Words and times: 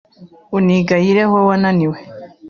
unigayire 0.57 1.21
aho 1.27 1.37
wananiwe 1.49 1.97